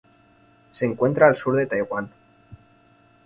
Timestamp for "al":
1.27-1.37